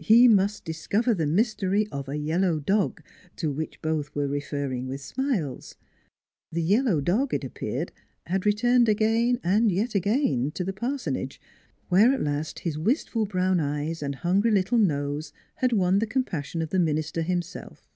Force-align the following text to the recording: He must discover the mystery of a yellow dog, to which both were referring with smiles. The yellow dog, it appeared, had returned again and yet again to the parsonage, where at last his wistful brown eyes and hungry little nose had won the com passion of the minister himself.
He 0.00 0.26
must 0.26 0.64
discover 0.64 1.14
the 1.14 1.24
mystery 1.24 1.86
of 1.92 2.08
a 2.08 2.16
yellow 2.18 2.58
dog, 2.58 3.00
to 3.36 3.52
which 3.52 3.80
both 3.80 4.12
were 4.12 4.26
referring 4.26 4.88
with 4.88 5.00
smiles. 5.00 5.76
The 6.50 6.62
yellow 6.64 7.00
dog, 7.00 7.32
it 7.32 7.44
appeared, 7.44 7.92
had 8.26 8.44
returned 8.44 8.88
again 8.88 9.38
and 9.44 9.70
yet 9.70 9.94
again 9.94 10.50
to 10.56 10.64
the 10.64 10.72
parsonage, 10.72 11.40
where 11.90 12.12
at 12.12 12.24
last 12.24 12.58
his 12.58 12.76
wistful 12.76 13.24
brown 13.24 13.60
eyes 13.60 14.02
and 14.02 14.16
hungry 14.16 14.50
little 14.50 14.78
nose 14.78 15.32
had 15.54 15.72
won 15.72 16.00
the 16.00 16.08
com 16.08 16.24
passion 16.24 16.60
of 16.60 16.70
the 16.70 16.80
minister 16.80 17.22
himself. 17.22 17.86